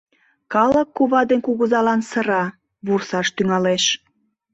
Калык 0.53 0.89
кува 0.95 1.21
ден 1.29 1.39
кугызалан 1.45 2.01
сыра, 2.09 2.43
вурсаш 2.85 3.27
тӱҥалеш. 3.35 3.83